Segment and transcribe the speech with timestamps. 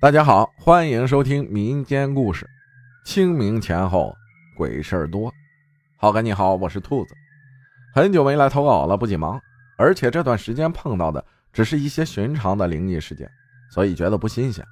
[0.00, 2.48] 大家好，欢迎收听民间故事。
[3.04, 4.14] 清明前后
[4.56, 5.28] 鬼事儿多。
[5.96, 7.16] 浩哥你好，我是兔子，
[7.92, 9.40] 很久没来投稿了，不仅忙，
[9.76, 13.28] 而且这段时间碰到的只是一些寻常的灵异事件，
[13.72, 14.64] 所以觉得不新鲜。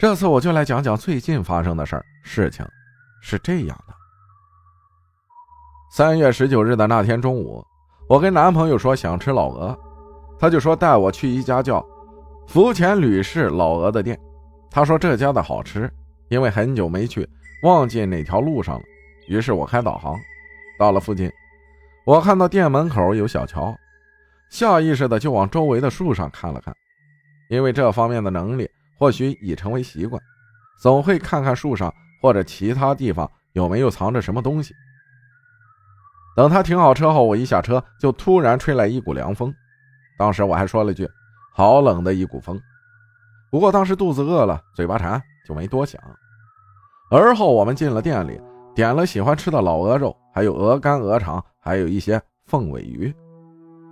[0.00, 2.04] 这次我就来讲讲最近发生的事儿。
[2.24, 2.66] 事情
[3.22, 3.94] 是这样的：
[5.92, 7.64] 三月十九日的那天中午，
[8.08, 9.78] 我跟男朋友说想吃老鹅，
[10.40, 11.86] 他就说带我去一家叫……
[12.48, 14.18] 福前吕氏老鹅的店，
[14.70, 15.88] 他说这家的好吃，
[16.30, 17.28] 因为很久没去，
[17.62, 18.82] 忘记哪条路上了。
[19.28, 20.18] 于是我开导航，
[20.78, 21.30] 到了附近，
[22.06, 23.76] 我看到店门口有小桥，
[24.48, 26.74] 下意识的就往周围的树上看了看，
[27.50, 28.66] 因为这方面的能力
[28.98, 30.20] 或许已成为习惯，
[30.80, 34.72] 总会看看树上或者其他地方有没有藏着什么东西。
[36.34, 39.54] 等他停好车后，我一下车就突然吹来一股凉风，
[40.16, 41.06] 当时我还说了句。
[41.58, 42.56] 好冷的一股风，
[43.50, 46.00] 不过当时肚子饿了，嘴巴馋，就没多想。
[47.10, 48.40] 而后我们进了店里，
[48.76, 53.12] 点了喜欢吃的老鹅肉，还有鹅肝、鹅肠，还有一些凤尾鱼。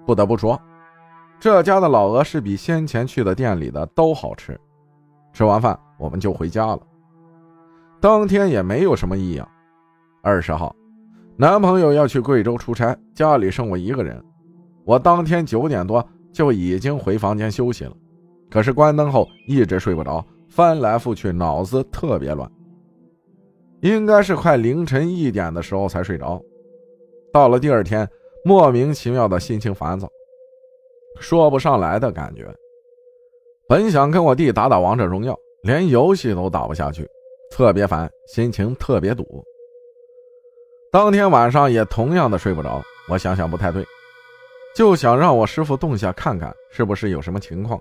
[0.06, 0.56] 不得不说，
[1.40, 4.56] 这家的老鹅是比先前去的店里的都好吃。
[5.32, 6.78] 吃完饭，我们就回家了。
[8.00, 9.48] 当天也没有什么异样。
[10.22, 10.72] 二十号，
[11.36, 14.24] 男朋友要去贵州出差，家里剩我一个人。
[14.84, 16.08] 我当天九点多。
[16.36, 17.92] 就已经回房间休息了，
[18.50, 22.46] 可是关灯后一直睡不着，翻来覆去，脑子特别乱。
[23.80, 26.38] 应该是快凌晨一点的时候才睡着。
[27.32, 28.06] 到了第二天，
[28.44, 30.06] 莫名其妙的心情烦躁，
[31.18, 32.46] 说不上来的感觉。
[33.66, 37.08] 本想跟我弟打打王者荣耀，连游戏都打不下去，
[37.50, 39.42] 特别烦，心情特别堵。
[40.92, 43.82] 当天晚上也同样的睡不着，我想想不太对。
[44.76, 47.80] 就想让我师傅动下看看是不是有什么情况，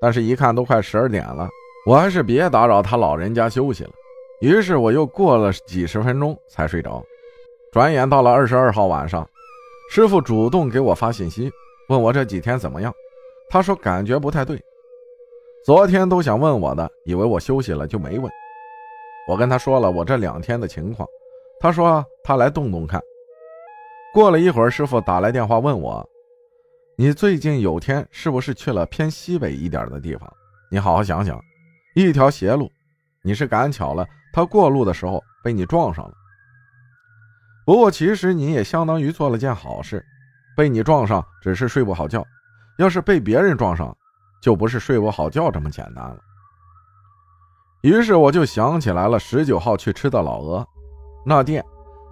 [0.00, 1.48] 但是一看都快十二点了，
[1.84, 3.90] 我还是别打扰他老人家休息了。
[4.40, 7.04] 于是我又过了几十分钟才睡着。
[7.72, 9.28] 转眼到了二十二号晚上，
[9.90, 11.50] 师傅主动给我发信息，
[11.88, 12.94] 问我这几天怎么样。
[13.50, 14.62] 他说感觉不太对，
[15.64, 18.30] 昨天都想问我的，以为我休息了就没问。
[19.26, 21.08] 我跟他说了我这两天的情况，
[21.58, 23.02] 他说他来动动看。
[24.14, 26.08] 过了一会儿，师傅打来电话问我。
[26.98, 30.30] 你最近有天是不是去了偏西北一点的地方？
[30.70, 31.40] 你好好想想，
[31.94, 32.70] 一条邪路，
[33.24, 36.12] 你是赶巧了，他过路的时候被你撞上了。
[37.64, 40.04] 不过其实你也相当于做了件好事，
[40.54, 42.22] 被你撞上只是睡不好觉，
[42.78, 43.96] 要是被别人撞上，
[44.42, 46.18] 就不是睡不好觉这么简单了。
[47.80, 50.66] 于是我就想起来了，十九号去吃的老鹅，
[51.24, 51.64] 那店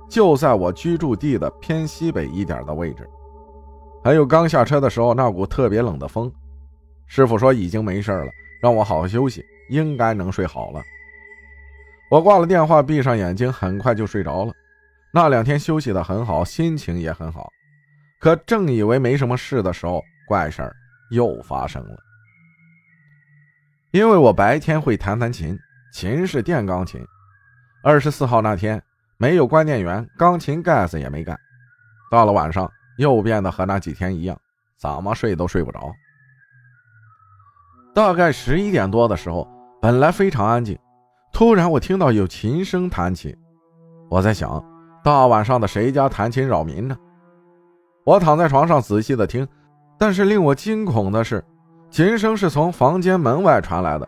[0.08, 3.06] 就在我居住地的偏西北一点的位置。
[4.03, 6.33] 还有刚下车的时候那股特别冷的风，
[7.06, 8.31] 师傅说已经没事了，
[8.62, 10.83] 让我好好休息，应该能睡好了。
[12.11, 14.55] 我挂了电话，闭上眼睛，很快就睡着了。
[15.12, 17.50] 那两天休息的很好，心情也很好。
[18.21, 20.75] 可正以为没什么事的时候，怪事儿
[21.11, 21.97] 又发生了。
[23.91, 25.59] 因为我白天会弹弹琴，
[25.93, 27.05] 琴是电钢琴。
[27.82, 28.82] 二十四号那天
[29.19, 31.38] 没有关电源，钢琴盖子也没盖。
[32.11, 32.71] 到了晚上。
[33.00, 34.38] 又变得和那几天一样，
[34.77, 35.91] 怎么睡都睡不着。
[37.94, 39.49] 大概十一点多的时候，
[39.81, 40.78] 本来非常安静，
[41.33, 43.34] 突然我听到有琴声弹起。
[44.11, 44.62] 我在想，
[45.03, 46.94] 大晚上的谁家弹琴扰民呢？
[48.05, 49.49] 我躺在床上仔细的听，
[49.99, 51.43] 但是令我惊恐的是，
[51.91, 54.06] 琴声是从房间门外传来的。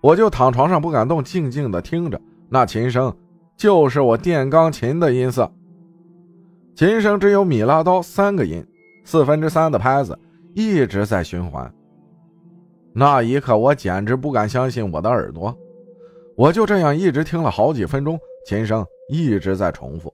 [0.00, 3.12] 我就躺床上不敢动，静静的听着，那琴声
[3.56, 5.52] 就是我电钢琴的音色。
[6.80, 8.66] 琴声只有米拉哆三个音，
[9.04, 10.18] 四分之三的拍子
[10.54, 11.70] 一直在循环。
[12.94, 15.54] 那一刻，我简直不敢相信我的耳朵。
[16.38, 20.10] 我就这样一直听了好几分钟，琴声一直在重复。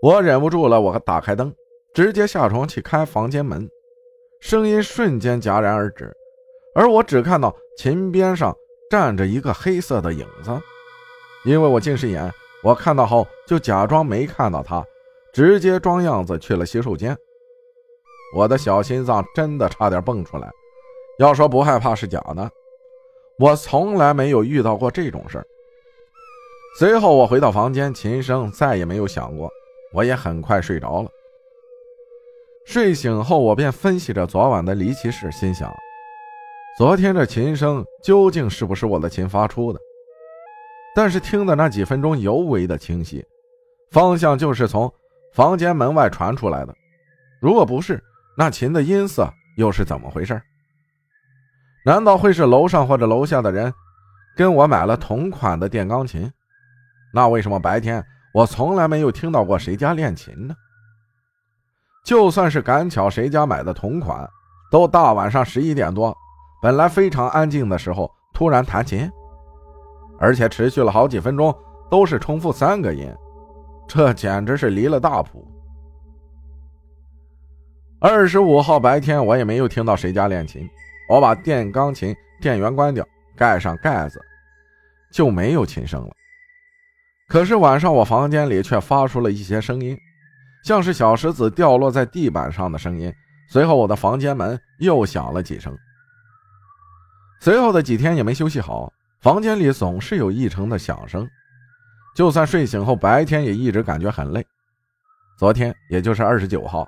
[0.00, 1.52] 我忍不住了，我打开灯，
[1.92, 3.68] 直接下床去开房间门，
[4.40, 6.10] 声音瞬间戛然而止，
[6.74, 8.56] 而我只看到琴边上
[8.90, 10.50] 站着一个黑色的影子。
[11.44, 12.32] 因为我近视眼，
[12.62, 14.82] 我看到后就假装没看到他。
[15.32, 17.16] 直接装样子去了洗手间，
[18.34, 20.50] 我的小心脏真的差点蹦出来。
[21.18, 22.50] 要说不害怕是假的，
[23.38, 25.46] 我从来没有遇到过这种事儿。
[26.78, 29.50] 随后我回到房间，琴声再也没有响过，
[29.92, 31.10] 我也很快睡着了。
[32.66, 35.72] 睡醒后，我便分析着昨晚的离奇事，心想：
[36.76, 39.78] 昨天这琴声究竟是不是我的琴发出的？
[40.94, 43.24] 但是听的那几分钟尤为的清晰，
[43.92, 44.92] 方向就是从。
[45.32, 46.74] 房间门外传出来的，
[47.40, 48.02] 如果不是，
[48.36, 50.40] 那琴的音色又是怎么回事？
[51.84, 53.72] 难道会是楼上或者楼下的人
[54.36, 56.30] 跟我买了同款的电钢琴？
[57.14, 58.04] 那为什么白天
[58.34, 60.54] 我从来没有听到过谁家练琴呢？
[62.04, 64.28] 就算是赶巧谁家买的同款，
[64.70, 66.16] 都大晚上十一点多，
[66.60, 69.10] 本来非常安静的时候突然弹琴，
[70.18, 71.56] 而且持续了好几分钟，
[71.90, 73.12] 都是重复三个音，
[73.92, 75.44] 这简直是离了大谱。
[77.98, 80.70] 二十五号白天我也没有听到谁家练琴，
[81.08, 83.04] 我把电钢琴电源关掉，
[83.34, 84.24] 盖上盖子，
[85.10, 86.14] 就没有琴声了。
[87.26, 89.98] 可是晚上我房间里却发出了一些声音，
[90.62, 93.12] 像是小石子掉落在地板上的声音。
[93.48, 95.76] 随后我的房间门又响了几声。
[97.40, 101.28] 随后的几天也没休息好，房间里总是有异常的响声。
[102.14, 104.44] 就算睡醒后，白天也一直感觉很累。
[105.38, 106.86] 昨天也就是二十九号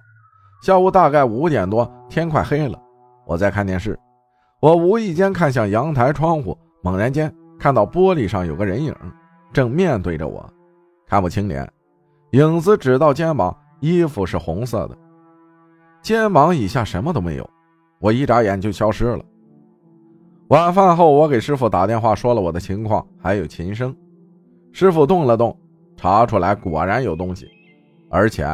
[0.63, 2.79] 下午大概五点多，天快黑了，
[3.27, 3.99] 我在看电视，
[4.61, 8.95] 我无意间看向阳台窗户，猛然间看到玻璃上有个人影。
[9.53, 10.49] 正面对着我，
[11.07, 11.71] 看不清脸，
[12.31, 14.97] 影子只到肩膀，衣服是红色的，
[16.01, 17.51] 肩膀以下什么都没有。
[17.99, 19.23] 我一眨眼就消失了。
[20.49, 23.95] 晚饭后，我给师傅打电话说了我的情况，还有琴声。
[24.73, 25.57] 师傅动了动，
[25.97, 27.47] 查出来果然有东西，
[28.11, 28.45] 而且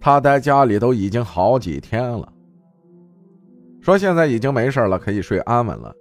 [0.00, 2.30] 他待家里都已经好几天了。
[3.80, 5.94] 说现在已经没事了，可以睡安稳了。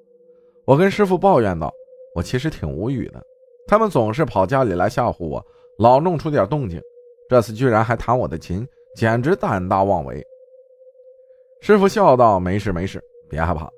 [0.66, 1.72] 我跟师傅抱怨道
[2.16, 3.22] ：“我其实挺无语的。”
[3.68, 5.44] 他们总是跑家里来吓唬我，
[5.78, 6.82] 老弄出点动静。
[7.30, 10.24] 这次居然还弹我的琴，简直胆大妄为。
[11.62, 13.70] 师傅笑道：“没事没事，别害怕，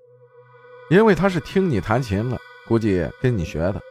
[0.89, 2.37] 因为他是听你弹琴了，
[2.67, 3.81] 估计跟你学的。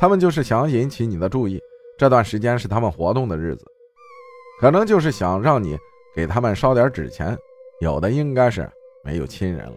[0.00, 1.62] 他们就是想引起你的注意，
[1.98, 3.66] 这段时间是他们活动的日子，
[4.58, 5.78] 可能就是想让你
[6.16, 7.36] 给他们烧点纸钱。
[7.80, 8.66] 有的应该是
[9.04, 9.74] 没有亲人了。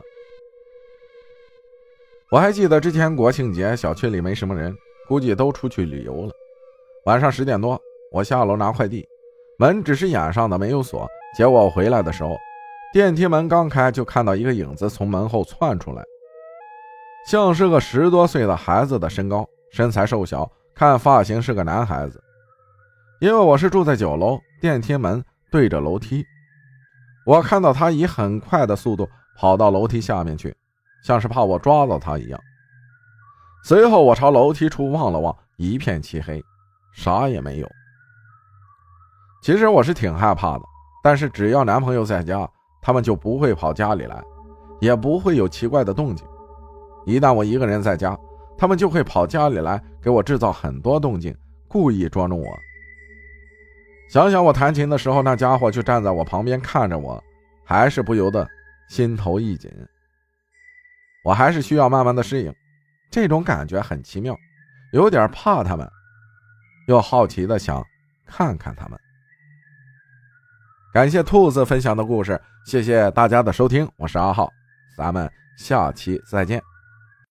[2.32, 4.74] 我还记得之前国庆节，小区里没什么人。”
[5.06, 6.32] 估计都出去旅游了。
[7.04, 7.78] 晚上十点多，
[8.10, 9.06] 我下楼拿快递，
[9.58, 11.06] 门只是掩上的，没有锁。
[11.38, 12.38] 结果我回来的时候，
[12.94, 16.02] 电梯门刚开，就看到一个影子从门后窜出来，
[17.28, 22.24] 像是个十多岁的孩子的身高，身材瘦小，看发型是个男孩子。
[23.20, 26.24] 因为我是住在九楼，电梯门对着楼梯，
[27.26, 30.56] 我看到他以很快的速度跑到楼梯下面去，
[31.04, 32.40] 像是怕我抓到他一样。
[33.64, 36.40] 随后，我朝楼梯处望了望，一片漆黑，
[36.94, 37.68] 啥也没有。
[39.42, 40.64] 其实我是挺害怕的，
[41.04, 42.48] 但是只要男朋友在家，
[42.80, 44.22] 他们就不会跑家里来，
[44.80, 46.28] 也不会有奇怪的动静。
[47.06, 48.16] 一旦我一个人在家，
[48.64, 51.36] 他们就会跑家里来，给我制造很多动静，
[51.68, 52.58] 故意捉弄我。
[54.10, 57.22] 想想我弹琴的时候，那家伙就站在我旁边看着我，
[57.66, 58.48] 还是不由得
[58.88, 59.70] 心头一紧。
[61.26, 62.56] 我还是需要慢慢的适应。
[63.12, 64.34] 这种感觉很奇妙，
[64.94, 65.86] 有点怕他们，
[66.88, 67.86] 又好奇的想
[68.26, 68.98] 看看他们。
[70.94, 74.50] 感谢兔子分享的故事，谢谢大家的收听，我是阿浩，
[74.98, 76.73] 咱们下期再见。